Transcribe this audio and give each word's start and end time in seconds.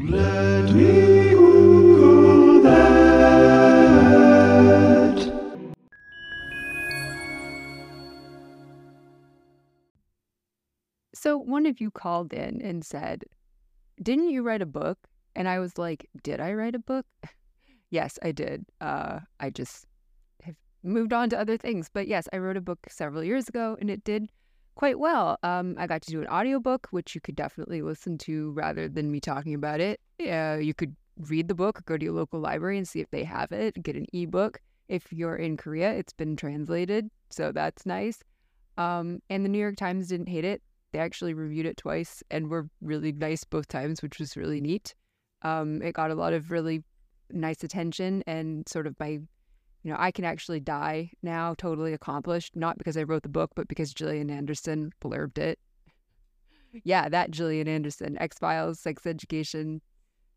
Let 0.00 0.70
me 0.72 1.30
Google 1.30 2.62
that. 2.62 3.18
So 11.14 11.36
one 11.36 11.66
of 11.66 11.80
you 11.80 11.90
called 11.90 12.32
in 12.32 12.62
and 12.62 12.84
said, 12.84 13.24
Didn't 14.00 14.30
you 14.30 14.44
write 14.44 14.62
a 14.62 14.66
book? 14.66 14.98
And 15.34 15.48
I 15.48 15.58
was 15.58 15.76
like, 15.78 16.08
Did 16.22 16.40
I 16.40 16.52
write 16.52 16.76
a 16.76 16.78
book? 16.78 17.06
yes, 17.90 18.20
I 18.22 18.30
did. 18.30 18.66
Uh, 18.80 19.18
I 19.40 19.50
just 19.50 19.84
have 20.44 20.54
moved 20.84 21.12
on 21.12 21.28
to 21.30 21.40
other 21.40 21.56
things. 21.56 21.90
But 21.92 22.06
yes, 22.06 22.28
I 22.32 22.38
wrote 22.38 22.56
a 22.56 22.60
book 22.60 22.86
several 22.88 23.24
years 23.24 23.48
ago 23.48 23.76
and 23.80 23.90
it 23.90 24.04
did 24.04 24.30
quite 24.78 25.00
well. 25.00 25.36
Um, 25.42 25.74
I 25.76 25.88
got 25.88 26.02
to 26.02 26.10
do 26.10 26.22
an 26.22 26.28
audiobook, 26.28 26.86
which 26.92 27.12
you 27.12 27.20
could 27.20 27.34
definitely 27.34 27.82
listen 27.82 28.16
to 28.18 28.52
rather 28.52 28.88
than 28.88 29.10
me 29.10 29.18
talking 29.18 29.52
about 29.54 29.80
it. 29.80 30.00
Yeah, 30.20 30.56
you 30.56 30.72
could 30.72 30.94
read 31.26 31.48
the 31.48 31.54
book 31.54 31.84
go 31.84 31.98
to 31.98 32.04
your 32.04 32.14
local 32.14 32.38
library 32.38 32.78
and 32.78 32.86
see 32.86 33.00
if 33.00 33.10
they 33.10 33.24
have 33.24 33.50
it, 33.50 33.82
get 33.82 33.96
an 33.96 34.06
ebook. 34.12 34.60
If 34.88 35.12
you're 35.12 35.34
in 35.34 35.56
Korea, 35.56 35.92
it's 35.92 36.12
been 36.12 36.36
translated, 36.36 37.10
so 37.28 37.50
that's 37.50 37.86
nice. 37.86 38.22
Um, 38.78 39.20
and 39.28 39.44
the 39.44 39.48
New 39.48 39.58
York 39.58 39.74
Times 39.74 40.08
didn't 40.08 40.28
hate 40.28 40.44
it. 40.44 40.62
They 40.92 41.00
actually 41.00 41.34
reviewed 41.34 41.66
it 41.66 41.76
twice 41.76 42.22
and 42.30 42.48
were 42.48 42.68
really 42.80 43.10
nice 43.10 43.42
both 43.42 43.66
times, 43.66 44.00
which 44.00 44.20
was 44.20 44.36
really 44.36 44.60
neat. 44.60 44.94
Um, 45.42 45.82
it 45.82 45.92
got 45.92 46.12
a 46.12 46.14
lot 46.14 46.34
of 46.34 46.52
really 46.52 46.84
nice 47.30 47.64
attention 47.64 48.22
and 48.28 48.66
sort 48.68 48.86
of 48.86 48.94
my, 49.00 49.18
you 49.82 49.90
know, 49.90 49.96
I 49.98 50.10
can 50.10 50.24
actually 50.24 50.60
die 50.60 51.12
now, 51.22 51.54
totally 51.54 51.92
accomplished, 51.92 52.56
not 52.56 52.78
because 52.78 52.96
I 52.96 53.04
wrote 53.04 53.22
the 53.22 53.28
book, 53.28 53.52
but 53.54 53.68
because 53.68 53.94
Gillian 53.94 54.30
Anderson 54.30 54.92
blurbed 55.00 55.38
it. 55.38 55.58
Yeah, 56.84 57.08
that 57.08 57.30
Gillian 57.30 57.68
Anderson, 57.68 58.18
X 58.20 58.38
Files, 58.38 58.80
Sex 58.80 59.06
Education. 59.06 59.80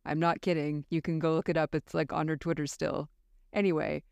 I'm 0.06 0.20
not 0.20 0.42
kidding. 0.42 0.86
You 0.90 1.02
can 1.02 1.20
go 1.20 1.36
look 1.36 1.50
it 1.50 1.58
up. 1.58 1.76
It's 1.76 1.94
like 1.94 2.14
on 2.14 2.28
her 2.28 2.38
Twitter 2.38 2.66
still. 2.66 3.10
Anyway, 3.54 4.04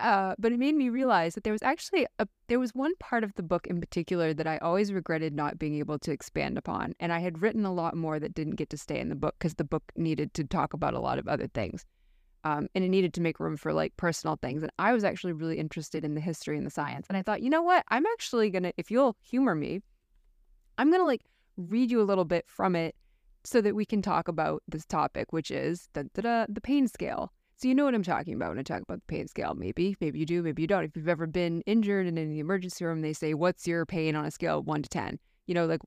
uh, 0.00 0.34
but 0.38 0.52
it 0.52 0.58
made 0.58 0.76
me 0.76 0.88
realize 0.88 1.34
that 1.34 1.42
there 1.42 1.52
was 1.52 1.62
actually 1.62 2.06
a 2.20 2.28
there 2.46 2.60
was 2.60 2.74
one 2.74 2.94
part 3.00 3.24
of 3.24 3.34
the 3.34 3.42
book 3.42 3.66
in 3.66 3.80
particular 3.80 4.32
that 4.32 4.46
I 4.46 4.58
always 4.58 4.92
regretted 4.92 5.34
not 5.34 5.58
being 5.58 5.74
able 5.74 5.98
to 6.00 6.12
expand 6.12 6.56
upon, 6.56 6.94
and 7.00 7.12
I 7.12 7.18
had 7.18 7.42
written 7.42 7.64
a 7.64 7.74
lot 7.74 7.96
more 7.96 8.20
that 8.20 8.34
didn't 8.34 8.54
get 8.54 8.70
to 8.70 8.78
stay 8.78 9.00
in 9.00 9.08
the 9.08 9.16
book 9.16 9.34
because 9.38 9.54
the 9.54 9.64
book 9.64 9.82
needed 9.96 10.34
to 10.34 10.44
talk 10.44 10.72
about 10.72 10.94
a 10.94 11.00
lot 11.00 11.18
of 11.18 11.26
other 11.26 11.48
things, 11.48 11.84
um, 12.48 12.66
and 12.74 12.82
it 12.82 12.88
needed 12.88 13.12
to 13.14 13.20
make 13.20 13.40
room 13.40 13.56
for 13.58 13.74
like 13.74 13.94
personal 13.98 14.36
things. 14.36 14.62
And 14.62 14.72
I 14.78 14.94
was 14.94 15.04
actually 15.04 15.34
really 15.34 15.58
interested 15.58 16.02
in 16.02 16.14
the 16.14 16.20
history 16.20 16.56
and 16.56 16.66
the 16.66 16.70
science, 16.70 17.06
and 17.08 17.16
I 17.18 17.22
thought, 17.22 17.42
you 17.42 17.50
know 17.50 17.62
what, 17.62 17.84
I'm 17.88 18.06
actually 18.06 18.48
gonna, 18.48 18.72
if 18.78 18.90
you'll 18.90 19.16
humor 19.22 19.54
me, 19.54 19.82
I'm 20.78 20.90
gonna 20.90 21.04
like 21.04 21.22
read 21.56 21.90
you 21.90 22.00
a 22.00 22.04
little 22.04 22.24
bit 22.24 22.46
from 22.48 22.74
it 22.74 22.94
so 23.44 23.60
that 23.60 23.74
we 23.74 23.84
can 23.84 24.00
talk 24.00 24.28
about 24.28 24.62
this 24.66 24.86
topic, 24.86 25.32
which 25.32 25.50
is 25.50 25.88
the 25.92 26.08
the 26.14 26.60
pain 26.62 26.88
scale. 26.88 27.32
So 27.56 27.68
you 27.68 27.74
know 27.74 27.84
what 27.84 27.94
I'm 27.94 28.04
talking 28.04 28.34
about 28.34 28.50
when 28.50 28.58
I 28.60 28.62
talk 28.62 28.82
about 28.82 29.00
the 29.00 29.12
pain 29.14 29.26
scale. 29.26 29.54
Maybe, 29.54 29.96
maybe 30.00 30.20
you 30.20 30.26
do, 30.26 30.42
maybe 30.42 30.62
you 30.62 30.68
don't. 30.68 30.84
If 30.84 30.96
you've 30.96 31.08
ever 31.08 31.26
been 31.26 31.60
injured 31.66 32.06
and 32.06 32.16
in 32.16 32.30
the 32.30 32.38
emergency 32.38 32.84
room, 32.84 33.02
they 33.02 33.12
say, 33.12 33.34
"What's 33.34 33.66
your 33.66 33.84
pain 33.84 34.14
on 34.14 34.24
a 34.24 34.30
scale 34.30 34.60
of 34.60 34.66
one 34.66 34.82
to 34.82 34.88
10? 34.88 35.18
You 35.46 35.54
know, 35.54 35.66
like, 35.66 35.80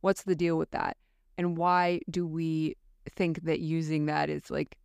what's 0.00 0.22
the 0.22 0.36
deal 0.36 0.56
with 0.56 0.70
that? 0.70 0.96
And 1.36 1.58
why 1.58 2.00
do 2.08 2.26
we 2.26 2.76
think 3.16 3.42
that 3.42 3.60
using 3.60 4.06
that 4.06 4.30
is 4.30 4.50
like 4.50 4.78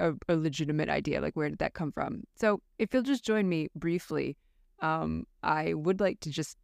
a, 0.00 0.14
a 0.28 0.36
legitimate 0.36 0.88
idea? 0.88 1.20
Like, 1.20 1.36
where 1.36 1.48
did 1.48 1.58
that 1.58 1.74
come 1.74 1.92
from? 1.92 2.24
So, 2.36 2.60
if 2.78 2.92
you'll 2.92 3.02
just 3.02 3.24
join 3.24 3.48
me 3.48 3.68
briefly, 3.74 4.36
um, 4.80 5.26
I 5.42 5.74
would 5.74 6.00
like 6.00 6.20
to 6.20 6.30
just, 6.30 6.56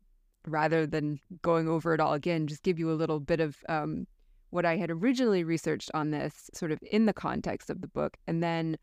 rather 0.47 0.87
than 0.87 1.20
going 1.43 1.69
over 1.69 1.95
it 1.95 2.01
all 2.01 2.15
again, 2.15 2.47
just 2.47 2.62
give 2.62 2.78
you 2.78 2.91
a 2.91 2.95
little 2.95 3.20
bit 3.20 3.41
of 3.41 3.56
um, 3.69 4.06
what 4.51 4.65
I 4.65 4.77
had 4.77 4.91
originally 4.91 5.45
researched 5.45 5.91
on 5.95 6.11
this, 6.11 6.51
sort 6.55 6.73
of 6.73 6.78
in 6.91 7.06
the 7.06 7.12
context 7.12 7.70
of 7.70 7.81
the 7.81 7.89
book, 7.89 8.17
and 8.27 8.43
then 8.43 8.77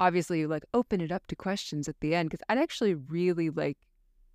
obviously 0.00 0.46
like 0.46 0.64
open 0.74 1.00
it 1.00 1.12
up 1.12 1.24
to 1.28 1.36
questions 1.36 1.88
at 1.88 1.94
the 2.00 2.14
end 2.14 2.28
because 2.28 2.44
I'd 2.48 2.58
actually 2.58 2.94
really 2.94 3.50
like 3.50 3.78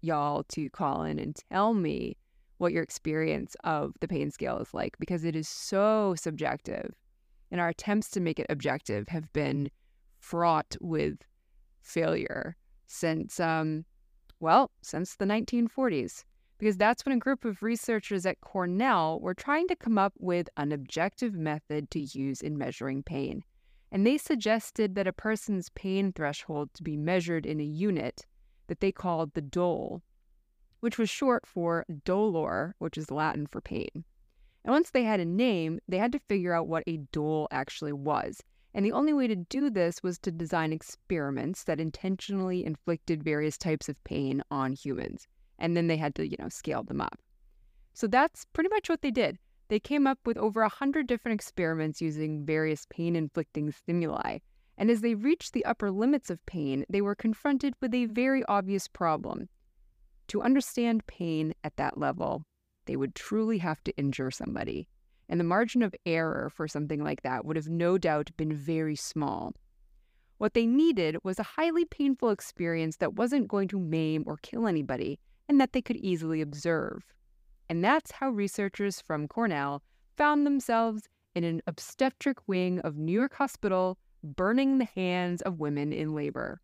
y'all 0.02 0.44
to 0.44 0.70
call 0.70 1.04
in 1.04 1.20
and 1.20 1.38
tell 1.52 1.74
me 1.74 2.16
what 2.58 2.72
your 2.72 2.84
experience 2.84 3.56
of 3.64 3.94
the 4.00 4.08
pain 4.08 4.32
scale 4.32 4.60
is 4.60 4.74
like 4.74 4.98
because 4.98 5.26
it 5.26 5.36
is 5.36 5.50
so 5.50 6.16
subjective. 6.18 6.94
And 7.52 7.62
our 7.62 7.70
attempts 7.70 8.10
to 8.12 8.20
make 8.20 8.40
it 8.40 8.48
objective 8.50 9.08
have 9.10 9.32
been 9.34 9.70
fraught 10.20 10.76
with 10.82 11.20
failure 11.82 12.56
since, 12.88 13.40
um, 13.40 13.86
well, 14.40 14.72
since 14.82 15.16
the 15.16 15.26
1940s. 15.26 16.24
Because 16.58 16.78
that's 16.78 17.06
when 17.06 17.16
a 17.16 17.20
group 17.20 17.46
of 17.46 17.62
researchers 17.62 18.26
at 18.26 18.42
Cornell 18.42 19.20
were 19.20 19.36
trying 19.36 19.68
to 19.68 19.76
come 19.76 19.98
up 19.98 20.14
with 20.18 20.50
an 20.58 20.72
objective 20.72 21.36
method 21.36 21.92
to 21.92 22.00
use 22.00 22.42
in 22.42 22.58
measuring 22.58 23.04
pain 23.04 23.44
and 23.92 24.06
they 24.06 24.18
suggested 24.18 24.96
that 24.96 25.08
a 25.08 25.14
person's 25.14 25.70
pain 25.70 26.12
threshold 26.12 26.70
to 26.74 26.84
be 26.84 26.98
measured 26.98 27.46
in 27.46 27.60
a 27.60 27.66
unit 27.66 28.26
that 28.68 28.82
they 28.82 28.92
called 28.92 29.34
the 29.34 29.42
dol, 29.42 30.04
which 30.82 30.98
was 30.98 31.10
short 31.10 31.46
for 31.46 31.86
dolor, 32.04 32.76
which 32.80 32.98
is 32.98 33.12
Latin 33.12 33.48
for 33.48 33.62
pain. 33.62 34.04
And 34.68 34.74
once 34.74 34.90
they 34.90 35.06
had 35.06 35.22
a 35.22 35.26
name, 35.26 35.80
they 35.88 35.98
had 35.98 36.12
to 36.12 36.20
figure 36.20 36.52
out 36.54 36.68
what 36.68 36.84
a 36.88 36.98
dol 37.14 37.48
actually 37.52 37.94
was. 37.94 38.44
And 38.74 38.86
the 38.86 38.92
only 38.92 39.14
way 39.14 39.26
to 39.26 39.36
do 39.38 39.70
this 39.70 40.04
was 40.04 40.20
to 40.20 40.30
design 40.30 40.74
experiments 40.74 41.64
that 41.64 41.80
intentionally 41.80 42.66
inflicted 42.66 43.24
various 43.24 43.58
types 43.58 43.88
of 43.88 44.04
pain 44.04 44.44
on 44.52 44.74
humans. 44.74 45.26
And 45.58 45.78
then 45.78 45.88
they 45.88 45.96
had 45.96 46.16
to, 46.16 46.28
you 46.28 46.36
know, 46.38 46.50
scale 46.50 46.84
them 46.84 47.00
up. 47.00 47.18
So 47.94 48.08
that's 48.08 48.44
pretty 48.52 48.70
much 48.70 48.90
what 48.90 49.02
they 49.02 49.10
did. 49.10 49.40
They 49.70 49.80
came 49.80 50.06
up 50.06 50.20
with 50.26 50.38
over 50.38 50.62
a 50.64 50.70
hundred 50.70 51.08
different 51.08 51.40
experiments 51.40 52.02
using 52.02 52.46
various 52.46 52.86
pain 52.90 53.16
inflicting 53.16 53.72
stimuli. 53.72 54.40
And 54.78 54.92
as 54.92 55.00
they 55.00 55.16
reached 55.16 55.54
the 55.54 55.64
upper 55.64 55.92
limits 55.92 56.30
of 56.30 56.46
pain, 56.46 56.84
they 56.90 57.00
were 57.00 57.16
confronted 57.16 57.74
with 57.80 57.94
a 57.94 58.08
very 58.08 58.44
obvious 58.50 58.90
problem. 58.90 59.48
To 60.28 60.42
understand 60.42 61.08
pain 61.08 61.54
at 61.64 61.78
that 61.78 61.98
level, 61.98 62.44
they 62.88 62.96
would 62.96 63.14
truly 63.14 63.60
have 63.60 63.84
to 63.84 63.96
injure 63.98 64.32
somebody. 64.32 64.88
And 65.30 65.40
the 65.40 65.46
margin 65.46 65.84
of 65.84 65.94
error 66.06 66.50
for 66.50 66.68
something 66.68 67.04
like 67.04 67.22
that 67.22 67.46
would 67.46 67.56
have 67.56 67.70
no 67.70 67.98
doubt 67.98 68.32
been 68.38 68.54
very 68.54 68.96
small. 68.96 69.54
What 70.38 70.54
they 70.54 70.66
needed 70.66 71.18
was 71.24 71.40
a 71.40 71.44
highly 71.44 71.86
painful 71.86 72.30
experience 72.30 72.98
that 72.98 73.16
wasn't 73.16 73.48
going 73.48 73.68
to 73.70 73.80
maim 73.80 74.24
or 74.26 74.38
kill 74.38 74.68
anybody, 74.68 75.20
and 75.50 75.60
that 75.60 75.74
they 75.74 75.82
could 75.82 75.98
easily 75.98 76.42
observe. 76.42 77.14
And 77.70 77.84
that's 77.84 78.12
how 78.12 78.30
researchers 78.30 79.02
from 79.02 79.28
Cornell 79.28 79.84
found 80.16 80.46
themselves 80.46 81.08
in 81.36 81.44
an 81.44 81.62
obstetric 81.68 82.48
wing 82.48 82.80
of 82.80 82.98
New 82.98 83.12
York 83.12 83.36
Hospital 83.36 83.98
burning 84.24 84.78
the 84.78 84.86
hands 84.86 85.42
of 85.42 85.60
women 85.60 85.92
in 85.92 86.16
labor. 86.16 86.62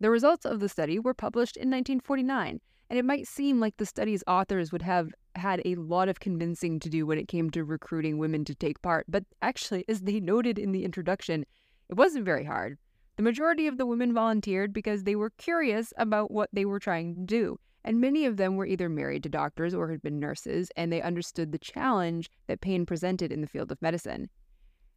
The 0.00 0.10
results 0.10 0.46
of 0.46 0.60
the 0.60 0.68
study 0.68 0.98
were 0.98 1.14
published 1.14 1.56
in 1.56 1.68
1949, 1.68 2.60
and 2.90 2.98
it 2.98 3.04
might 3.04 3.28
seem 3.28 3.60
like 3.60 3.76
the 3.76 3.86
study's 3.86 4.24
authors 4.26 4.72
would 4.72 4.82
have 4.82 5.14
had 5.36 5.62
a 5.64 5.76
lot 5.76 6.08
of 6.08 6.18
convincing 6.18 6.80
to 6.80 6.90
do 6.90 7.06
when 7.06 7.18
it 7.18 7.28
came 7.28 7.48
to 7.50 7.64
recruiting 7.64 8.18
women 8.18 8.44
to 8.44 8.54
take 8.54 8.82
part, 8.82 9.06
but 9.08 9.24
actually, 9.40 9.84
as 9.88 10.00
they 10.00 10.18
noted 10.18 10.58
in 10.58 10.72
the 10.72 10.84
introduction, 10.84 11.46
it 11.88 11.94
wasn't 11.94 12.24
very 12.24 12.44
hard. 12.44 12.76
The 13.16 13.22
majority 13.22 13.68
of 13.68 13.78
the 13.78 13.86
women 13.86 14.12
volunteered 14.12 14.72
because 14.72 15.04
they 15.04 15.14
were 15.14 15.30
curious 15.30 15.92
about 15.98 16.32
what 16.32 16.50
they 16.52 16.64
were 16.64 16.80
trying 16.80 17.14
to 17.14 17.20
do, 17.20 17.60
and 17.84 18.00
many 18.00 18.26
of 18.26 18.36
them 18.38 18.56
were 18.56 18.66
either 18.66 18.88
married 18.88 19.22
to 19.22 19.28
doctors 19.28 19.72
or 19.72 19.88
had 19.88 20.02
been 20.02 20.18
nurses, 20.18 20.72
and 20.76 20.92
they 20.92 21.00
understood 21.00 21.52
the 21.52 21.58
challenge 21.58 22.28
that 22.48 22.60
pain 22.60 22.84
presented 22.84 23.30
in 23.30 23.40
the 23.40 23.46
field 23.46 23.70
of 23.70 23.80
medicine. 23.80 24.28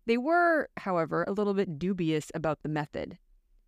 They 0.07 0.17
were, 0.17 0.67
however, 0.77 1.25
a 1.27 1.31
little 1.31 1.53
bit 1.53 1.77
dubious 1.77 2.31
about 2.33 2.63
the 2.63 2.69
method. 2.69 3.19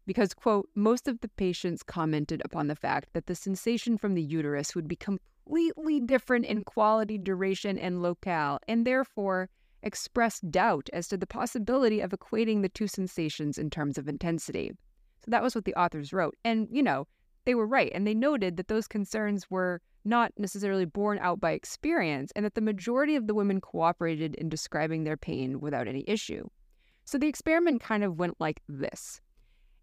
Because, 0.06 0.34
quote, 0.34 0.70
most 0.76 1.08
of 1.08 1.20
the 1.22 1.30
patients 1.30 1.82
commented 1.84 2.42
upon 2.46 2.68
the 2.68 2.76
fact 2.76 3.10
that 3.14 3.26
the 3.26 3.36
sensation 3.36 3.98
from 3.98 4.14
the 4.14 4.22
uterus 4.22 4.76
would 4.76 4.88
be 4.88 4.96
completely 4.96 6.00
different 6.00 6.46
in 6.46 6.64
quality, 6.64 7.18
duration, 7.18 7.78
and 7.78 8.02
locale, 8.02 8.60
and 8.68 8.86
therefore 8.86 9.50
expressed 9.82 10.50
doubt 10.52 10.90
as 10.94 11.08
to 11.08 11.18
the 11.18 11.28
possibility 11.28 12.02
of 12.02 12.12
equating 12.12 12.62
the 12.62 12.70
two 12.70 12.88
sensations 12.88 13.58
in 13.58 13.70
terms 13.70 13.98
of 13.98 14.08
intensity. 14.08 14.72
So 15.24 15.32
that 15.32 15.44
was 15.44 15.56
what 15.56 15.66
the 15.66 15.76
authors 15.76 16.14
wrote. 16.14 16.36
And, 16.44 16.68
you 16.72 16.84
know, 16.84 17.08
they 17.46 17.56
were 17.56 17.68
right. 17.68 17.92
And 17.94 18.06
they 18.06 18.14
noted 18.14 18.58
that 18.58 18.68
those 18.68 18.88
concerns 18.88 19.50
were 19.50 19.82
not 20.04 20.32
necessarily 20.38 20.86
borne 20.86 21.18
out 21.20 21.40
by 21.40 21.52
experience 21.52 22.32
and 22.36 22.46
that 22.46 22.54
the 22.54 22.62
majority 22.62 23.16
of 23.16 23.26
the 23.28 23.34
women 23.34 23.60
cooperated 23.60 24.36
in 24.36 24.50
describing 24.50 25.04
their 25.04 25.18
pain 25.18 25.60
without 25.60 25.88
any 25.88 26.04
issue. 26.08 26.48
So 27.06 27.18
the 27.18 27.28
experiment 27.28 27.82
kind 27.82 28.04
of 28.04 28.18
went 28.18 28.40
like 28.40 28.62
this. 28.68 29.22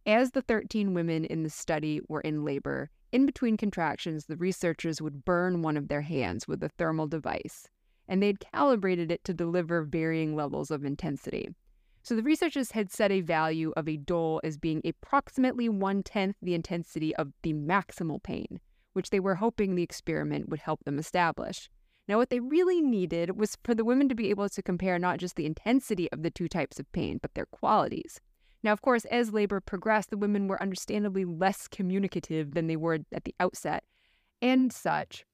As 0.05 0.33
the 0.33 0.43
13 0.43 0.95
women 0.95 1.25
in 1.25 1.45
the 1.45 1.51
study 1.51 2.01
were 2.09 2.23
in 2.23 2.45
labor, 2.45 2.91
in 3.13 3.25
between 3.25 3.57
contractions, 3.57 4.27
the 4.27 4.37
researchers 4.37 5.01
would 5.01 5.25
burn 5.25 5.63
one 5.63 5.77
of 5.77 5.87
their 5.87 6.01
hands 6.01 6.49
with 6.49 6.61
a 6.65 6.71
thermal 6.71 7.07
device, 7.07 7.69
and 8.09 8.21
they'd 8.21 8.41
calibrated 8.41 9.13
it 9.13 9.23
to 9.23 9.33
deliver 9.33 9.85
varying 9.85 10.35
levels 10.35 10.73
of 10.73 10.85
intensity. 10.85 11.55
So 12.03 12.17
the 12.17 12.23
researchers 12.25 12.73
had 12.73 12.91
set 12.91 13.13
a 13.13 13.21
value 13.21 13.73
of 13.77 13.89
a 13.89 13.97
dol 13.97 14.41
as 14.43 14.57
being 14.57 14.83
approximately 14.85 15.69
one 15.69 16.03
tenth 16.03 16.35
the 16.43 16.55
intensity 16.55 17.15
of 17.15 17.33
the 17.43 17.53
maximal 17.53 18.21
pain, 18.21 18.59
which 18.95 19.11
they 19.11 19.21
were 19.21 19.37
hoping 19.37 19.77
the 19.77 19.85
experiment 19.85 20.49
would 20.49 20.59
help 20.59 20.83
them 20.83 20.99
establish. 20.99 21.71
Now, 22.09 22.17
what 22.17 22.31
they 22.31 22.41
really 22.41 22.81
needed 22.81 23.39
was 23.39 23.57
for 23.63 23.73
the 23.73 23.85
women 23.85 24.09
to 24.09 24.17
be 24.17 24.31
able 24.31 24.49
to 24.49 24.63
compare 24.63 24.99
not 24.99 25.19
just 25.19 25.37
the 25.37 25.47
intensity 25.47 26.11
of 26.11 26.25
the 26.25 26.31
two 26.31 26.49
types 26.49 26.81
of 26.81 26.91
pain, 26.91 27.21
but 27.23 27.35
their 27.35 27.47
qualities. 27.47 28.21
Now, 28.63 28.73
of 28.73 28.83
course, 28.83 29.05
as 29.07 29.33
labor 29.33 29.61
progressed, 29.61 30.11
the 30.11 30.17
women 30.17 30.47
were 30.47 30.63
understandably 30.63 31.25
less 31.25 31.67
communicative 31.67 32.55
than 32.55 32.69
they 32.69 32.77
were 32.77 33.01
at 33.13 33.25
the 33.25 33.35
outset. 33.41 33.85
And 34.41 34.73
such, 34.73 35.25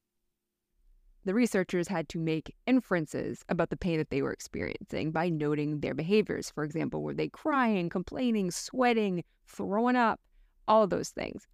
the 1.25 1.35
researchers 1.35 1.89
had 1.89 2.09
to 2.11 2.19
make 2.19 2.55
inferences 2.67 3.45
about 3.49 3.69
the 3.69 3.77
pain 3.77 3.99
that 3.99 4.09
they 4.09 4.23
were 4.23 4.33
experiencing 4.33 5.11
by 5.11 5.29
noting 5.29 5.81
their 5.81 5.95
behaviors. 5.95 6.51
For 6.51 6.65
example, 6.65 7.03
were 7.03 7.13
they 7.13 7.29
crying, 7.29 7.91
complaining, 7.91 8.51
sweating, 8.51 9.25
throwing 9.47 9.97
up, 9.97 10.21
all 10.67 10.83
of 10.83 10.91
those 10.91 11.11
things. 11.11 11.47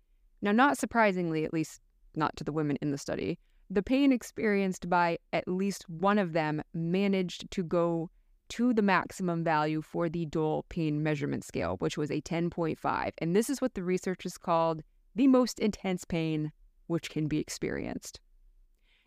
Now, 0.42 0.52
not 0.52 0.78
surprisingly, 0.78 1.44
at 1.44 1.52
least 1.52 1.80
not 2.14 2.36
to 2.36 2.44
the 2.44 2.52
women 2.52 2.76
in 2.82 2.90
the 2.90 2.98
study, 2.98 3.38
the 3.70 3.82
pain 3.82 4.12
experienced 4.12 4.88
by 4.88 5.18
at 5.32 5.48
least 5.48 5.88
one 5.88 6.18
of 6.18 6.32
them 6.32 6.62
managed 6.74 7.50
to 7.50 7.62
go 7.62 8.10
to 8.54 8.72
the 8.72 8.82
maximum 8.82 9.42
value 9.42 9.82
for 9.82 10.08
the 10.08 10.26
Dol 10.26 10.64
pain 10.68 11.02
measurement 11.02 11.42
scale, 11.42 11.74
which 11.80 11.98
was 11.98 12.08
a 12.08 12.20
10.5. 12.20 13.10
And 13.18 13.34
this 13.34 13.50
is 13.50 13.60
what 13.60 13.74
the 13.74 13.82
researchers 13.82 14.38
called 14.38 14.84
the 15.16 15.26
most 15.26 15.58
intense 15.58 16.04
pain 16.04 16.52
which 16.86 17.10
can 17.10 17.26
be 17.26 17.40
experienced. 17.40 18.20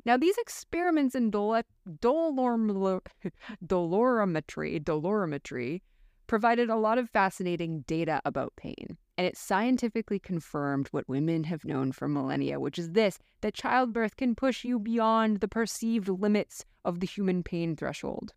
Now, 0.03 0.17
these 0.17 0.37
experiments 0.37 1.15
in 1.15 1.31
dol- 1.31 1.63
dolorimetry, 1.87 2.99
dolorimetry 4.83 5.81
provided 6.27 6.69
a 6.69 6.75
lot 6.75 6.97
of 6.97 7.09
fascinating 7.09 7.85
data 7.87 8.21
about 8.25 8.51
pain 8.57 8.97
and 9.17 9.25
it 9.25 9.37
scientifically 9.37 10.19
confirmed 10.19 10.89
what 10.91 11.07
women 11.07 11.45
have 11.45 11.63
known 11.63 11.93
for 11.93 12.09
millennia, 12.09 12.59
which 12.59 12.77
is 12.77 12.91
this 12.91 13.17
that 13.39 13.53
childbirth 13.53 14.17
can 14.17 14.35
push 14.35 14.65
you 14.65 14.77
beyond 14.77 15.39
the 15.39 15.47
perceived 15.47 16.09
limits 16.09 16.65
of 16.83 16.99
the 16.99 17.07
human 17.07 17.43
pain 17.43 17.77
threshold. 17.77 18.33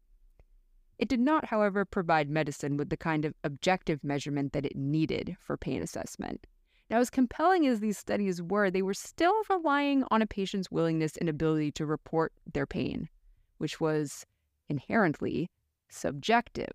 It 1.00 1.08
did 1.08 1.20
not, 1.20 1.46
however, 1.46 1.86
provide 1.86 2.28
medicine 2.28 2.76
with 2.76 2.90
the 2.90 2.96
kind 2.96 3.24
of 3.24 3.32
objective 3.42 4.04
measurement 4.04 4.52
that 4.52 4.66
it 4.66 4.76
needed 4.76 5.34
for 5.40 5.56
pain 5.56 5.80
assessment. 5.80 6.46
Now, 6.90 6.98
as 6.98 7.08
compelling 7.08 7.66
as 7.66 7.80
these 7.80 7.96
studies 7.96 8.42
were, 8.42 8.70
they 8.70 8.82
were 8.82 8.92
still 8.92 9.32
relying 9.48 10.04
on 10.10 10.20
a 10.20 10.26
patient's 10.26 10.70
willingness 10.70 11.16
and 11.16 11.26
ability 11.26 11.72
to 11.72 11.86
report 11.86 12.34
their 12.52 12.66
pain, 12.66 13.08
which 13.56 13.80
was 13.80 14.26
inherently 14.68 15.48
subjective. 15.88 16.72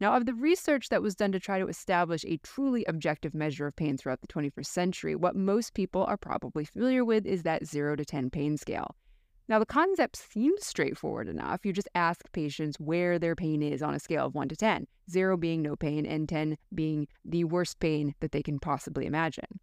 Now, 0.00 0.12
of 0.12 0.26
the 0.26 0.34
research 0.34 0.90
that 0.90 1.00
was 1.00 1.14
done 1.14 1.32
to 1.32 1.40
try 1.40 1.58
to 1.58 1.66
establish 1.66 2.26
a 2.26 2.36
truly 2.42 2.84
objective 2.84 3.32
measure 3.32 3.66
of 3.66 3.74
pain 3.74 3.96
throughout 3.96 4.20
the 4.20 4.26
21st 4.26 4.66
century, 4.66 5.14
what 5.16 5.34
most 5.34 5.72
people 5.72 6.04
are 6.04 6.18
probably 6.18 6.66
familiar 6.66 7.06
with 7.06 7.24
is 7.24 7.42
that 7.44 7.64
0 7.64 7.96
to 7.96 8.04
10 8.04 8.28
pain 8.28 8.58
scale. 8.58 8.96
Now, 9.46 9.58
the 9.58 9.66
concept 9.66 10.16
seems 10.16 10.64
straightforward 10.64 11.28
enough. 11.28 11.66
You 11.66 11.72
just 11.72 11.88
ask 11.94 12.32
patients 12.32 12.80
where 12.80 13.18
their 13.18 13.36
pain 13.36 13.62
is 13.62 13.82
on 13.82 13.94
a 13.94 13.98
scale 13.98 14.26
of 14.26 14.34
1 14.34 14.48
to 14.48 14.56
10, 14.56 14.86
0 15.10 15.36
being 15.36 15.60
no 15.60 15.76
pain 15.76 16.06
and 16.06 16.28
10 16.28 16.56
being 16.74 17.06
the 17.24 17.44
worst 17.44 17.78
pain 17.78 18.14
that 18.20 18.32
they 18.32 18.42
can 18.42 18.58
possibly 18.58 19.04
imagine. 19.04 19.60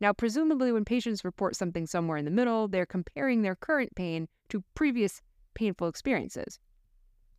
Now, 0.00 0.12
presumably, 0.12 0.72
when 0.72 0.84
patients 0.84 1.24
report 1.24 1.56
something 1.56 1.86
somewhere 1.86 2.18
in 2.18 2.24
the 2.24 2.30
middle, 2.30 2.68
they're 2.68 2.84
comparing 2.84 3.42
their 3.42 3.54
current 3.54 3.94
pain 3.94 4.28
to 4.50 4.64
previous 4.74 5.22
painful 5.54 5.88
experiences. 5.88 6.58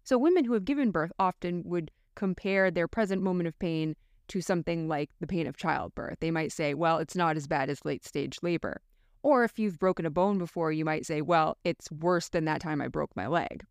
So, 0.03 0.17
women 0.17 0.45
who 0.45 0.53
have 0.53 0.65
given 0.65 0.89
birth 0.89 1.11
often 1.19 1.61
would 1.65 1.91
compare 2.15 2.71
their 2.71 2.87
present 2.87 3.21
moment 3.21 3.47
of 3.47 3.59
pain 3.59 3.95
to 4.29 4.41
something 4.41 4.87
like 4.87 5.09
the 5.19 5.27
pain 5.27 5.45
of 5.45 5.57
childbirth. 5.57 6.19
They 6.21 6.31
might 6.31 6.51
say, 6.51 6.73
well, 6.73 6.97
it's 6.97 7.15
not 7.15 7.37
as 7.37 7.47
bad 7.47 7.69
as 7.69 7.85
late 7.85 8.05
stage 8.05 8.39
labor. 8.41 8.81
Or 9.23 9.43
if 9.43 9.57
you've 9.57 9.79
broken 9.79 10.05
a 10.05 10.11
bone 10.11 10.37
before, 10.37 10.71
you 10.71 10.85
might 10.85 11.05
say, 11.05 11.21
well, 11.21 11.57
it's 11.63 11.91
worse 11.91 12.29
than 12.29 12.45
that 12.45 12.61
time 12.61 12.81
I 12.81 12.87
broke 12.87 13.15
my 13.15 13.25
leg. 13.25 13.65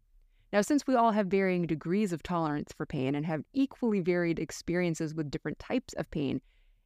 Now, 0.53 0.63
since 0.63 0.87
we 0.87 0.95
all 0.95 1.13
have 1.13 1.29
varying 1.29 1.67
degrees 1.67 2.13
of 2.13 2.23
tolerance 2.23 2.73
for 2.73 2.85
pain 2.85 3.15
and 3.15 3.25
have 3.27 3.45
equally 3.53 4.01
varied 4.01 4.39
experiences 4.39 5.15
with 5.15 5.31
different 5.31 5.59
types 5.59 5.95
of 5.95 6.11
pain, 6.11 6.41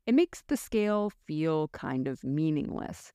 it 0.06 0.14
makes 0.14 0.42
the 0.46 0.56
scale 0.56 1.10
feel 1.26 1.68
kind 1.68 2.06
of 2.06 2.22
meaningless 2.22 3.12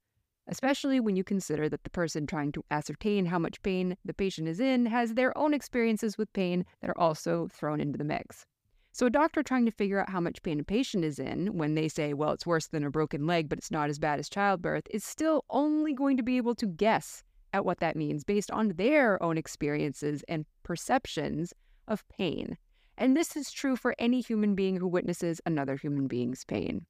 especially 0.47 0.99
when 0.99 1.15
you 1.15 1.23
consider 1.23 1.69
that 1.69 1.83
the 1.83 1.89
person 1.89 2.27
trying 2.27 2.51
to 2.51 2.63
ascertain 2.71 3.25
how 3.25 3.39
much 3.39 3.61
pain 3.63 3.95
the 4.03 4.13
patient 4.13 4.47
is 4.47 4.59
in 4.59 4.85
has 4.85 5.13
their 5.13 5.35
own 5.37 5.53
experiences 5.53 6.17
with 6.17 6.31
pain 6.33 6.65
that 6.81 6.89
are 6.89 6.97
also 6.97 7.47
thrown 7.47 7.79
into 7.79 7.97
the 7.97 8.03
mix. 8.03 8.45
So, 8.93 9.05
a 9.05 9.09
doctor 9.09 9.41
trying 9.41 9.65
to 9.65 9.71
figure 9.71 10.01
out 10.01 10.09
how 10.09 10.19
much 10.19 10.43
pain 10.43 10.59
a 10.59 10.63
patient 10.63 11.05
is 11.05 11.17
in 11.17 11.57
when 11.57 11.75
they 11.75 11.87
say, 11.87 12.13
well, 12.13 12.31
it's 12.31 12.45
worse 12.45 12.67
than 12.67 12.83
a 12.83 12.91
broken 12.91 13.25
leg, 13.25 13.47
but 13.47 13.57
it's 13.57 13.71
not 13.71 13.89
as 13.89 13.99
bad 13.99 14.19
as 14.19 14.27
childbirth, 14.27 14.85
is 14.89 15.03
still 15.03 15.45
only 15.49 15.93
going 15.93 16.17
to 16.17 16.23
be 16.23 16.35
able 16.35 16.55
to 16.55 16.65
guess 16.65 17.23
at 17.53 17.63
what 17.63 17.79
that 17.79 17.95
means 17.95 18.23
based 18.23 18.51
on 18.51 18.69
their 18.69 19.21
own 19.23 19.37
experiences 19.37 20.23
and 20.27 20.45
perceptions 20.63 21.53
of 21.87 22.07
pain. 22.09 22.57
And 22.97 23.15
this 23.15 23.35
is 23.35 23.51
true 23.51 23.75
for 23.75 23.95
any 23.97 24.21
human 24.21 24.55
being 24.55 24.75
who 24.75 24.87
witnesses 24.87 25.41
another 25.45 25.75
human 25.75 26.07
being's 26.07 26.43
pain. 26.43 26.85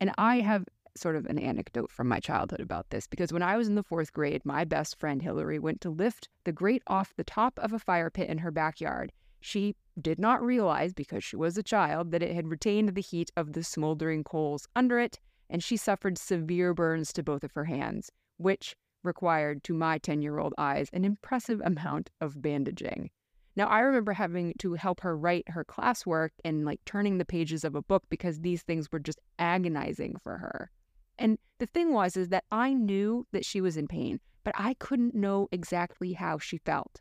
And 0.00 0.12
I 0.18 0.40
have 0.40 0.64
sort 0.96 1.16
of 1.16 1.26
an 1.26 1.38
anecdote 1.38 1.90
from 1.90 2.08
my 2.08 2.20
childhood 2.20 2.60
about 2.60 2.90
this 2.90 3.06
because 3.06 3.32
when 3.32 3.42
I 3.42 3.56
was 3.56 3.68
in 3.68 3.74
the 3.74 3.82
fourth 3.82 4.12
grade, 4.12 4.42
my 4.44 4.64
best 4.64 4.98
friend 4.98 5.20
Hillary 5.20 5.58
went 5.58 5.80
to 5.82 5.90
lift 5.90 6.28
the 6.44 6.52
grate 6.52 6.82
off 6.86 7.14
the 7.16 7.24
top 7.24 7.58
of 7.58 7.72
a 7.72 7.78
fire 7.78 8.10
pit 8.10 8.28
in 8.28 8.38
her 8.38 8.50
backyard. 8.50 9.12
She 9.40 9.74
did 10.00 10.18
not 10.18 10.42
realize, 10.42 10.92
because 10.92 11.22
she 11.22 11.36
was 11.36 11.56
a 11.56 11.62
child, 11.62 12.10
that 12.10 12.22
it 12.22 12.34
had 12.34 12.48
retained 12.48 12.94
the 12.94 13.00
heat 13.00 13.30
of 13.36 13.52
the 13.52 13.62
smoldering 13.62 14.24
coals 14.24 14.66
under 14.74 14.98
it, 14.98 15.18
and 15.48 15.62
she 15.62 15.76
suffered 15.76 16.18
severe 16.18 16.74
burns 16.74 17.12
to 17.12 17.22
both 17.22 17.44
of 17.44 17.52
her 17.52 17.64
hands, 17.64 18.10
which 18.38 18.74
required, 19.02 19.62
to 19.64 19.74
my 19.74 19.98
10 19.98 20.22
year 20.22 20.38
old 20.38 20.54
eyes, 20.58 20.88
an 20.92 21.04
impressive 21.04 21.60
amount 21.64 22.10
of 22.20 22.40
bandaging. 22.40 23.10
Now, 23.56 23.66
I 23.66 23.80
remember 23.80 24.12
having 24.12 24.54
to 24.58 24.74
help 24.74 25.00
her 25.00 25.16
write 25.16 25.48
her 25.48 25.64
classwork 25.64 26.30
and 26.44 26.64
like 26.64 26.80
turning 26.86 27.18
the 27.18 27.24
pages 27.24 27.62
of 27.64 27.76
a 27.76 27.82
book 27.82 28.02
because 28.08 28.40
these 28.40 28.62
things 28.62 28.90
were 28.90 28.98
just 28.98 29.20
agonizing 29.38 30.16
for 30.22 30.38
her. 30.38 30.70
And 31.18 31.38
the 31.58 31.66
thing 31.66 31.92
was 31.92 32.16
is 32.16 32.30
that 32.30 32.44
I 32.50 32.72
knew 32.72 33.26
that 33.32 33.44
she 33.44 33.60
was 33.60 33.76
in 33.76 33.86
pain, 33.86 34.18
but 34.42 34.54
I 34.56 34.74
couldn't 34.74 35.14
know 35.14 35.48
exactly 35.52 36.14
how 36.14 36.38
she 36.38 36.58
felt. 36.58 37.00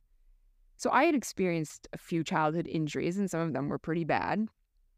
So 0.84 0.92
I 0.92 1.06
had 1.06 1.16
experienced 1.16 1.88
a 1.94 1.98
few 1.98 2.26
childhood 2.26 2.68
injuries 2.68 3.18
and 3.18 3.32
some 3.32 3.40
of 3.40 3.54
them 3.54 3.70
were 3.70 3.80
pretty 3.80 4.04
bad. 4.04 4.50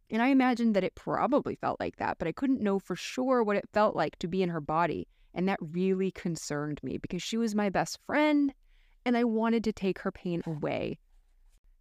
And 0.09 0.19
I 0.19 0.29
imagined 0.29 0.75
that 0.75 0.83
it 0.83 0.95
probably 0.95 1.53
felt 1.53 1.79
like 1.79 1.97
that, 1.97 2.17
but 2.17 2.27
I 2.27 2.31
couldn't 2.31 2.59
know 2.59 2.79
for 2.79 2.95
sure 2.95 3.43
what 3.43 3.55
it 3.55 3.69
felt 3.71 3.95
like 3.95 4.17
to 4.17 4.27
be 4.27 4.41
in 4.41 4.49
her 4.49 4.59
body. 4.59 5.07
And 5.35 5.47
that 5.47 5.59
really 5.61 6.09
concerned 6.09 6.79
me 6.81 6.97
because 6.97 7.21
she 7.21 7.37
was 7.37 7.53
my 7.53 7.69
best 7.69 7.99
friend 8.03 8.51
and 9.05 9.15
I 9.15 9.25
wanted 9.25 9.63
to 9.65 9.71
take 9.71 9.99
her 9.99 10.11
pain 10.11 10.41
away 10.47 10.97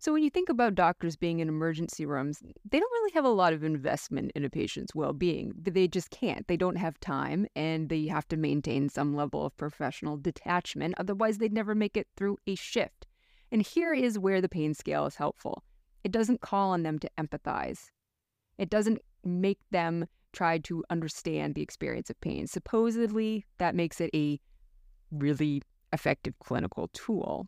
so, 0.05 0.13
when 0.13 0.23
you 0.23 0.29
think 0.29 0.51
about 0.51 0.75
doctors 0.75 1.17
being 1.17 1.41
in 1.41 1.49
emergency 1.49 2.05
rooms, 2.05 2.43
they 2.71 2.79
don't 2.79 2.93
really 2.93 3.13
have 3.15 3.25
a 3.25 3.31
lot 3.31 3.55
of 3.55 3.65
investment 3.65 4.33
in 4.35 4.45
a 4.45 4.51
patient's 4.51 4.95
well 4.95 5.15
being. 5.15 5.55
They 5.57 5.89
just 5.89 6.11
can't. 6.11 6.47
They 6.47 6.59
don't 6.59 6.77
have 6.77 7.01
time 7.01 7.47
and 7.57 7.89
they 7.89 8.07
have 8.09 8.29
to 8.29 8.37
maintain 8.37 8.91
some 8.91 9.17
level 9.17 9.47
of 9.47 9.57
professional 9.57 10.19
detachment. 10.19 10.97
Otherwise, 10.99 11.39
they'd 11.39 11.55
never 11.55 11.75
make 11.75 11.97
it 11.97 12.07
through 12.19 12.37
a 12.47 12.55
shift. 12.55 13.07
And 13.55 13.63
here 13.63 13.95
is 13.95 14.19
where 14.19 14.41
the 14.41 14.49
pain 14.49 14.75
scale 14.75 15.07
is 15.07 15.15
helpful 15.15 15.63
it 16.03 16.11
doesn't 16.11 16.41
call 16.41 16.71
on 16.71 16.83
them 16.83 16.99
to 16.99 17.09
empathize, 17.17 17.87
it 18.59 18.69
doesn't 18.69 19.01
make 19.25 19.61
them 19.71 20.07
try 20.33 20.59
to 20.59 20.85
understand 20.91 21.55
the 21.55 21.63
experience 21.63 22.11
of 22.11 22.21
pain. 22.21 22.49
Supposedly, 22.49 23.47
that 23.59 23.77
makes 23.77 24.01
it 24.01 24.11
a 24.13 24.41
really 25.13 25.63
effective 25.93 26.35
clinical 26.41 26.89
tool. 26.89 27.47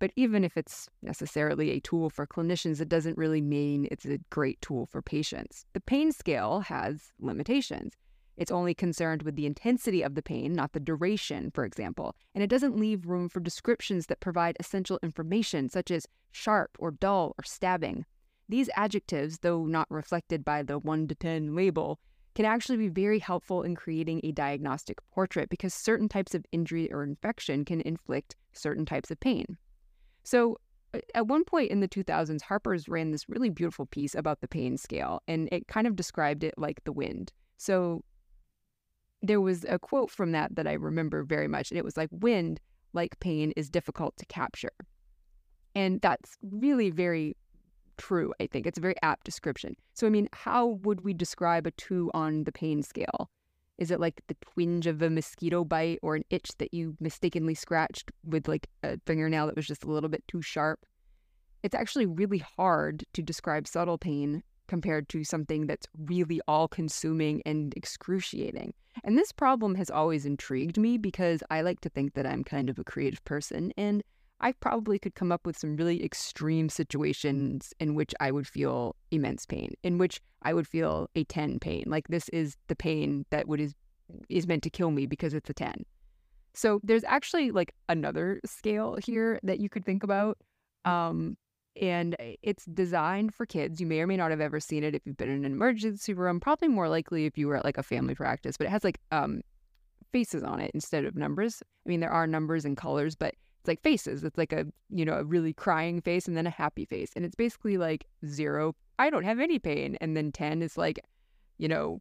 But 0.00 0.12
even 0.16 0.44
if 0.44 0.58
it's 0.58 0.86
necessarily 1.00 1.70
a 1.70 1.80
tool 1.80 2.10
for 2.10 2.26
clinicians, 2.26 2.80
it 2.80 2.90
doesn't 2.90 3.16
really 3.16 3.40
mean 3.40 3.88
it's 3.90 4.04
a 4.04 4.18
great 4.28 4.60
tool 4.60 4.84
for 4.84 5.00
patients. 5.00 5.64
The 5.72 5.80
pain 5.80 6.12
scale 6.12 6.60
has 6.60 7.10
limitations. 7.18 7.94
It's 8.40 8.50
only 8.50 8.72
concerned 8.72 9.22
with 9.22 9.36
the 9.36 9.44
intensity 9.44 10.00
of 10.00 10.14
the 10.14 10.22
pain, 10.22 10.54
not 10.54 10.72
the 10.72 10.80
duration, 10.80 11.50
for 11.50 11.66
example, 11.66 12.16
and 12.34 12.42
it 12.42 12.48
doesn't 12.48 12.74
leave 12.74 13.04
room 13.04 13.28
for 13.28 13.38
descriptions 13.38 14.06
that 14.06 14.20
provide 14.20 14.56
essential 14.58 14.98
information, 15.02 15.68
such 15.68 15.90
as 15.90 16.08
sharp 16.32 16.70
or 16.78 16.90
dull 16.90 17.34
or 17.38 17.44
stabbing. 17.44 18.06
These 18.48 18.70
adjectives, 18.74 19.40
though 19.40 19.66
not 19.66 19.90
reflected 19.90 20.42
by 20.42 20.62
the 20.62 20.78
1 20.78 21.08
to 21.08 21.14
10 21.14 21.54
label, 21.54 22.00
can 22.34 22.46
actually 22.46 22.78
be 22.78 22.88
very 22.88 23.18
helpful 23.18 23.62
in 23.62 23.74
creating 23.74 24.22
a 24.24 24.32
diagnostic 24.32 24.96
portrait 25.10 25.50
because 25.50 25.74
certain 25.74 26.08
types 26.08 26.34
of 26.34 26.46
injury 26.50 26.90
or 26.90 27.02
infection 27.02 27.66
can 27.66 27.82
inflict 27.82 28.36
certain 28.54 28.86
types 28.86 29.10
of 29.10 29.20
pain. 29.20 29.58
So, 30.22 30.56
at 31.14 31.26
one 31.26 31.44
point 31.44 31.70
in 31.70 31.80
the 31.80 31.88
2000s, 31.88 32.40
Harper's 32.40 32.88
ran 32.88 33.10
this 33.10 33.28
really 33.28 33.50
beautiful 33.50 33.84
piece 33.84 34.14
about 34.14 34.40
the 34.40 34.48
pain 34.48 34.78
scale, 34.78 35.22
and 35.28 35.46
it 35.52 35.68
kind 35.68 35.86
of 35.86 35.94
described 35.94 36.42
it 36.42 36.54
like 36.56 36.82
the 36.84 36.92
wind. 36.92 37.32
So, 37.58 38.02
there 39.22 39.40
was 39.40 39.64
a 39.68 39.78
quote 39.78 40.10
from 40.10 40.32
that 40.32 40.54
that 40.56 40.66
I 40.66 40.74
remember 40.74 41.22
very 41.22 41.48
much, 41.48 41.70
and 41.70 41.78
it 41.78 41.84
was 41.84 41.96
like, 41.96 42.08
Wind, 42.10 42.60
like 42.92 43.18
pain, 43.20 43.52
is 43.56 43.68
difficult 43.68 44.16
to 44.16 44.26
capture. 44.26 44.72
And 45.74 46.00
that's 46.00 46.36
really 46.42 46.90
very 46.90 47.36
true, 47.96 48.32
I 48.40 48.46
think. 48.46 48.66
It's 48.66 48.78
a 48.78 48.82
very 48.82 48.96
apt 49.02 49.24
description. 49.24 49.76
So, 49.94 50.06
I 50.06 50.10
mean, 50.10 50.28
how 50.32 50.78
would 50.82 51.02
we 51.02 51.14
describe 51.14 51.66
a 51.66 51.70
two 51.72 52.10
on 52.14 52.44
the 52.44 52.52
pain 52.52 52.82
scale? 52.82 53.30
Is 53.78 53.90
it 53.90 54.00
like 54.00 54.20
the 54.26 54.36
twinge 54.40 54.86
of 54.86 55.00
a 55.00 55.08
mosquito 55.08 55.64
bite 55.64 56.00
or 56.02 56.16
an 56.16 56.24
itch 56.30 56.50
that 56.58 56.74
you 56.74 56.96
mistakenly 57.00 57.54
scratched 57.54 58.10
with 58.24 58.48
like 58.48 58.68
a 58.82 58.98
fingernail 59.06 59.46
that 59.46 59.56
was 59.56 59.66
just 59.66 59.84
a 59.84 59.90
little 59.90 60.08
bit 60.08 60.26
too 60.28 60.42
sharp? 60.42 60.80
It's 61.62 61.74
actually 61.74 62.06
really 62.06 62.38
hard 62.38 63.04
to 63.12 63.22
describe 63.22 63.68
subtle 63.68 63.98
pain 63.98 64.42
compared 64.70 65.08
to 65.08 65.24
something 65.24 65.66
that's 65.66 65.88
really 65.98 66.40
all 66.46 66.68
consuming 66.68 67.42
and 67.44 67.74
excruciating. 67.76 68.72
And 69.02 69.18
this 69.18 69.32
problem 69.32 69.74
has 69.74 69.90
always 69.90 70.24
intrigued 70.24 70.78
me 70.78 70.96
because 70.96 71.42
I 71.50 71.60
like 71.62 71.80
to 71.80 71.88
think 71.88 72.14
that 72.14 72.24
I'm 72.24 72.44
kind 72.44 72.70
of 72.70 72.78
a 72.78 72.84
creative 72.84 73.22
person 73.24 73.72
and 73.76 74.04
I 74.40 74.52
probably 74.52 75.00
could 75.00 75.16
come 75.16 75.32
up 75.32 75.44
with 75.44 75.58
some 75.58 75.76
really 75.76 76.04
extreme 76.04 76.68
situations 76.68 77.74
in 77.80 77.96
which 77.96 78.14
I 78.20 78.30
would 78.30 78.46
feel 78.46 78.94
immense 79.10 79.44
pain, 79.44 79.74
in 79.82 79.98
which 79.98 80.20
I 80.42 80.54
would 80.54 80.68
feel 80.68 81.10
a 81.16 81.24
10 81.24 81.58
pain. 81.58 81.82
Like 81.88 82.06
this 82.06 82.28
is 82.28 82.56
the 82.68 82.76
pain 82.76 83.26
that 83.30 83.48
would 83.48 83.60
is 83.60 83.74
is 84.28 84.46
meant 84.46 84.62
to 84.62 84.70
kill 84.70 84.92
me 84.92 85.04
because 85.04 85.34
it's 85.34 85.50
a 85.50 85.52
10. 85.52 85.84
So 86.54 86.80
there's 86.84 87.04
actually 87.04 87.50
like 87.50 87.74
another 87.88 88.40
scale 88.46 88.96
here 89.04 89.40
that 89.42 89.58
you 89.58 89.68
could 89.68 89.84
think 89.84 90.04
about. 90.04 90.38
Um, 90.84 91.36
and 91.80 92.16
it's 92.42 92.64
designed 92.66 93.34
for 93.34 93.46
kids. 93.46 93.80
You 93.80 93.86
may 93.86 94.00
or 94.00 94.06
may 94.06 94.16
not 94.16 94.30
have 94.30 94.40
ever 94.40 94.60
seen 94.60 94.84
it 94.84 94.94
if 94.94 95.02
you've 95.04 95.16
been 95.16 95.30
in 95.30 95.44
an 95.44 95.52
emergency 95.52 96.14
room, 96.14 96.40
probably 96.40 96.68
more 96.68 96.88
likely 96.88 97.26
if 97.26 97.38
you 97.38 97.48
were 97.48 97.56
at 97.56 97.64
like 97.64 97.78
a 97.78 97.82
family 97.82 98.14
practice, 98.14 98.56
but 98.56 98.66
it 98.66 98.70
has 98.70 98.84
like 98.84 98.98
um 99.12 99.42
faces 100.12 100.42
on 100.42 100.60
it 100.60 100.70
instead 100.74 101.04
of 101.04 101.16
numbers. 101.16 101.62
I 101.86 101.88
mean, 101.88 102.00
there 102.00 102.10
are 102.10 102.26
numbers 102.26 102.64
and 102.64 102.76
colors, 102.76 103.14
but 103.14 103.34
it's 103.60 103.68
like 103.68 103.82
faces. 103.82 104.24
It's 104.24 104.38
like 104.38 104.52
a, 104.52 104.66
you 104.88 105.04
know, 105.04 105.14
a 105.14 105.24
really 105.24 105.52
crying 105.52 106.00
face 106.00 106.26
and 106.26 106.36
then 106.36 106.46
a 106.46 106.50
happy 106.50 106.84
face. 106.84 107.12
And 107.14 107.24
it's 107.24 107.34
basically 107.34 107.76
like 107.76 108.06
zero, 108.26 108.74
I 108.98 109.10
don't 109.10 109.24
have 109.24 109.38
any 109.38 109.58
pain. 109.58 109.96
And 110.00 110.16
then 110.16 110.32
10 110.32 110.62
is 110.62 110.78
like, 110.78 110.98
you 111.58 111.68
know, 111.68 112.00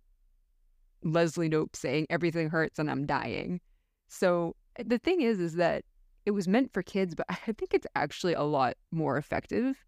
Leslie 1.03 1.49
Knope 1.49 1.75
saying 1.75 2.07
everything 2.09 2.49
hurts 2.49 2.79
and 2.79 2.89
I'm 2.89 3.05
dying. 3.05 3.59
So 4.07 4.55
eh, 4.77 4.83
the 4.85 4.97
thing 4.97 5.21
is, 5.21 5.39
is 5.39 5.55
that 5.55 5.83
it 6.25 6.31
was 6.31 6.47
meant 6.47 6.73
for 6.73 6.83
kids, 6.83 7.15
but 7.15 7.25
I 7.29 7.53
think 7.53 7.73
it's 7.73 7.87
actually 7.95 8.33
a 8.33 8.43
lot 8.43 8.75
more 8.91 9.17
effective 9.17 9.83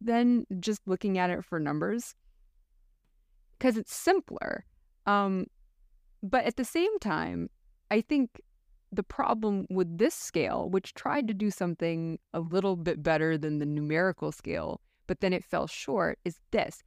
than 0.00 0.46
just 0.60 0.82
looking 0.86 1.18
at 1.18 1.30
it 1.30 1.44
for 1.44 1.58
numbers 1.58 2.14
because 3.58 3.76
it's 3.76 3.94
simpler. 3.94 4.64
Um, 5.06 5.46
but 6.22 6.44
at 6.44 6.56
the 6.56 6.64
same 6.64 6.98
time, 6.98 7.48
I 7.90 8.00
think 8.00 8.40
the 8.92 9.02
problem 9.02 9.66
with 9.70 9.98
this 9.98 10.14
scale, 10.14 10.68
which 10.70 10.94
tried 10.94 11.28
to 11.28 11.34
do 11.34 11.50
something 11.50 12.18
a 12.32 12.40
little 12.40 12.76
bit 12.76 13.02
better 13.02 13.36
than 13.36 13.58
the 13.58 13.66
numerical 13.66 14.32
scale, 14.32 14.80
but 15.06 15.20
then 15.20 15.32
it 15.32 15.44
fell 15.44 15.66
short, 15.66 16.18
is 16.24 16.38
this. 16.50 16.82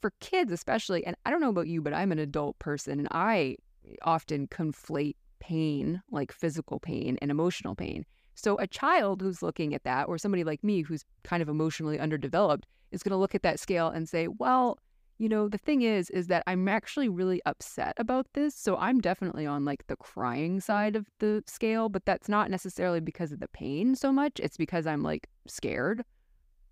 For 0.00 0.12
kids, 0.20 0.52
especially, 0.52 1.04
and 1.04 1.16
I 1.24 1.30
don't 1.30 1.40
know 1.40 1.48
about 1.48 1.66
you, 1.66 1.82
but 1.82 1.92
I'm 1.92 2.12
an 2.12 2.18
adult 2.18 2.58
person 2.58 2.98
and 2.98 3.08
I 3.10 3.56
often 4.02 4.46
conflate 4.46 5.16
pain, 5.40 6.02
like 6.10 6.32
physical 6.32 6.78
pain 6.78 7.18
and 7.20 7.30
emotional 7.30 7.74
pain. 7.74 8.04
So 8.38 8.56
a 8.58 8.66
child 8.66 9.20
who's 9.20 9.42
looking 9.42 9.74
at 9.74 9.82
that, 9.84 10.08
or 10.08 10.16
somebody 10.16 10.44
like 10.44 10.62
me 10.62 10.82
who's 10.82 11.04
kind 11.24 11.42
of 11.42 11.48
emotionally 11.48 11.98
underdeveloped, 11.98 12.66
is 12.92 13.02
going 13.02 13.10
to 13.10 13.16
look 13.16 13.34
at 13.34 13.42
that 13.42 13.58
scale 13.58 13.88
and 13.88 14.08
say, 14.08 14.28
well, 14.28 14.78
you 15.18 15.28
know, 15.28 15.48
the 15.48 15.58
thing 15.58 15.82
is, 15.82 16.08
is 16.10 16.28
that 16.28 16.44
I'm 16.46 16.68
actually 16.68 17.08
really 17.08 17.42
upset 17.44 17.94
about 17.98 18.26
this. 18.34 18.54
So 18.54 18.76
I'm 18.76 19.00
definitely 19.00 19.44
on 19.44 19.64
like 19.64 19.84
the 19.88 19.96
crying 19.96 20.60
side 20.60 20.94
of 20.94 21.10
the 21.18 21.42
scale, 21.46 21.88
but 21.88 22.04
that's 22.04 22.28
not 22.28 22.50
necessarily 22.50 23.00
because 23.00 23.32
of 23.32 23.40
the 23.40 23.48
pain 23.48 23.96
so 23.96 24.12
much. 24.12 24.38
It's 24.38 24.56
because 24.56 24.86
I'm 24.86 25.02
like 25.02 25.28
scared, 25.48 26.04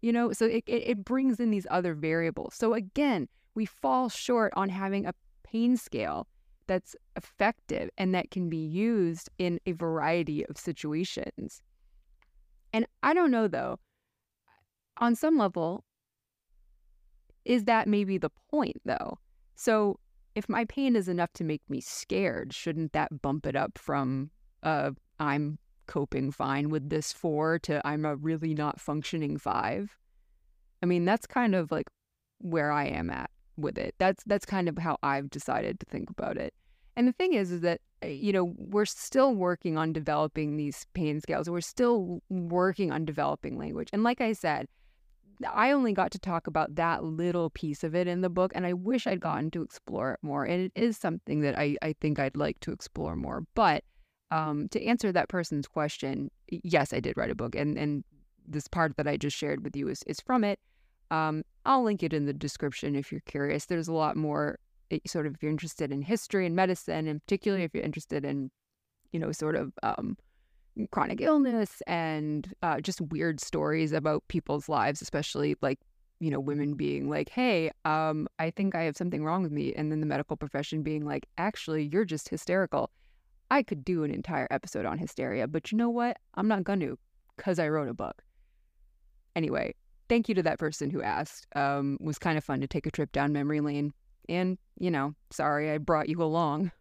you 0.01 0.13
know? 0.13 0.33
So 0.33 0.47
it, 0.47 0.63
it, 0.69 0.83
it 0.87 1.05
brings 1.05 1.41
in 1.41 1.51
these 1.51 1.67
other 1.69 1.95
variables. 1.95 2.55
So 2.55 2.75
again, 2.75 3.29
we 3.57 3.67
fall 3.67 4.09
short 4.09 4.53
on 4.57 4.69
having 4.69 5.07
a 5.07 5.15
pain 5.43 5.77
scale 5.77 6.29
that's 6.67 6.97
effective 7.17 7.91
and 7.97 8.15
that 8.15 8.31
can 8.31 8.49
be 8.49 8.57
used 8.57 9.31
in 9.39 9.61
a 9.67 9.73
variety 9.73 10.45
of 10.47 10.57
situations. 10.57 11.63
And 12.73 12.87
I 13.03 13.15
don't 13.15 13.31
know 13.31 13.49
though, 13.49 13.79
on 14.99 15.15
some 15.15 15.39
level, 15.39 15.85
is 17.45 17.65
that 17.65 17.87
maybe 17.87 18.19
the 18.19 18.31
point 18.51 18.81
though? 18.85 19.19
So 19.55 19.99
if 20.35 20.49
my 20.49 20.65
pain 20.67 20.97
is 20.97 21.09
enough 21.09 21.33
to 21.35 21.45
make 21.45 21.63
me 21.69 21.81
scared, 21.81 22.53
shouldn't 22.53 22.93
that 22.93 23.23
bump 23.23 23.47
it 23.47 23.57
up 23.57 23.79
from 23.79 24.31
uh 24.63 24.91
I'm 25.19 25.59
coping 25.87 26.33
fine 26.33 26.71
with 26.71 26.91
this 26.91 27.13
4 27.13 27.61
to 27.61 27.87
I'm 27.87 28.05
a 28.05 28.17
really 28.17 28.55
not 28.55 28.81
functioning 28.81 29.39
5? 29.39 29.97
I 30.83 30.87
mean, 30.87 31.05
that's 31.05 31.27
kind 31.27 31.55
of 31.55 31.71
like 31.71 31.87
where 32.39 32.71
I 32.71 32.87
am 32.87 33.09
at 33.09 33.31
with 33.57 33.79
it. 33.79 33.95
That's 33.99 34.23
that's 34.25 34.47
kind 34.47 34.69
of 34.69 34.79
how 34.79 34.99
I've 35.03 35.31
decided 35.31 35.81
to 35.81 35.87
think 35.87 36.11
about 36.11 36.37
it. 36.37 36.55
And 36.97 37.07
the 37.07 37.13
thing 37.13 37.35
is, 37.35 37.53
is 37.53 37.61
that 37.61 37.81
eh, 38.03 38.09
you 38.09 38.33
know 38.33 38.55
we're 38.57 38.87
still 38.87 39.35
working 39.35 39.77
on 39.77 39.93
developing 39.93 40.57
these 40.57 40.87
pain 40.95 41.21
scales. 41.21 41.49
We're 41.49 41.61
still 41.61 42.23
working 42.29 42.93
on 42.93 43.05
developing 43.05 43.59
language. 43.59 43.91
And 43.93 44.03
like 44.03 44.21
I 44.21 44.33
said, 44.33 44.67
I 45.53 45.73
only 45.73 45.93
got 45.93 46.11
to 46.13 46.19
talk 46.19 46.47
about 46.47 46.77
that 46.77 47.05
little 47.05 47.51
piece 47.51 47.85
of 47.85 47.95
it 47.95 48.07
in 48.07 48.23
the 48.23 48.31
book, 48.31 48.53
and 48.55 48.67
I 48.67 48.73
wish 48.73 49.07
I'd 49.07 49.21
gotten 49.21 49.51
to 49.53 49.63
explore 49.63 50.13
it 50.13 50.21
more. 50.23 50.45
And 50.45 50.63
it 50.63 50.73
is 50.75 50.97
something 50.97 51.41
that 51.43 51.59
I, 51.59 51.77
I 51.83 51.95
think 52.01 52.19
I'd 52.19 52.37
like 52.37 52.61
to 52.61 52.73
explore 52.73 53.17
more. 53.17 53.45
But 53.55 53.85
um, 54.31 54.69
to 54.71 54.83
answer 54.83 55.13
that 55.13 55.29
person's 55.29 55.69
question, 55.69 56.31
yes, 56.49 56.93
I 56.93 57.01
did 57.01 57.17
write 57.17 57.31
a 57.31 57.35
book, 57.35 57.55
and 57.55 57.79
and 57.79 58.05
this 58.49 58.69
part 58.69 58.97
that 58.97 59.09
I 59.09 59.17
just 59.17 59.37
shared 59.37 59.65
with 59.65 59.77
you 59.77 59.89
is 59.89 60.03
is 60.07 60.21
from 60.21 60.45
it. 60.45 60.59
Um, 61.11 61.45
I'll 61.67 61.83
link 61.83 62.03
it 62.03 62.13
in 62.13 62.27
the 62.27 62.33
description 62.33 62.95
if 62.95 63.11
you're 63.11 63.23
curious. 63.23 63.67
There's 63.67 63.89
a 63.89 63.93
lot 63.93 64.17
more, 64.17 64.59
eh, 64.91 64.99
sort 65.07 65.27
of, 65.27 65.35
if 65.35 65.43
you're 65.43 65.51
interested 65.51 65.93
in 65.93 66.01
history 66.01 66.47
and 66.47 66.57
medicine, 66.57 67.09
and 67.09 67.21
particularly 67.27 67.65
if 67.65 67.75
you're 67.75 67.85
interested 67.85 68.25
in, 68.25 68.51
you 69.13 69.21
know, 69.21 69.33
sort 69.33 69.57
of 69.57 69.73
um, 69.83 70.17
chronic 70.91 71.21
illness 71.21 71.83
and 71.87 72.55
uh, 72.63 72.81
just 72.81 73.01
weird 73.01 73.41
stories 73.41 73.93
about 73.93 74.23
people's 74.29 74.69
lives, 74.69 75.03
especially 75.03 75.57
like 75.61 75.81
you 76.21 76.31
know 76.31 76.41
women 76.41 76.75
being 76.75 77.11
like, 77.11 77.29
"Hey, 77.29 77.71
um, 77.85 78.29
I 78.39 78.51
think 78.51 78.75
I 78.75 78.83
have 78.83 78.97
something 78.97 79.25
wrong 79.25 79.43
with 79.43 79.53
me," 79.53 79.75
and 79.75 79.91
then 79.91 80.01
the 80.01 80.07
medical 80.07 80.37
profession 80.37 80.83
being 80.83 81.05
like, 81.05 81.27
"Actually, 81.37 81.89
you're 81.93 82.05
just 82.05 82.29
hysterical." 82.29 82.91
I 83.51 83.63
could 83.63 83.85
do 83.85 84.03
an 84.05 84.11
entire 84.11 84.49
episode 84.51 84.87
on 84.87 84.99
hysteria, 84.99 85.47
but 85.47 85.71
you 85.71 85.79
know 85.79 85.91
what? 85.91 86.17
I'm 86.35 86.49
not 86.49 86.65
to 86.65 86.99
because 87.37 87.59
I 87.59 87.69
wrote 87.69 87.89
a 87.89 87.95
book. 87.95 88.23
Anyway, 89.37 89.75
thank 90.09 90.29
you 90.29 90.35
to 90.35 90.43
that 90.43 90.59
person 90.59 90.91
who 90.91 91.03
asked. 91.03 91.47
Um, 91.55 91.99
was 92.01 92.19
kind 92.19 92.39
of 92.39 92.45
fun 92.45 92.61
to 92.61 92.67
take 92.67 92.87
a 92.87 92.91
trip 92.91 93.13
down 93.13 93.33
memory 93.33 93.61
lane. 93.61 93.93
And, 94.29 94.59
you 94.79 94.91
know, 94.91 95.15
sorry 95.31 95.71
I 95.71 95.79
brought 95.79 96.09
you 96.09 96.23
along. 96.23 96.73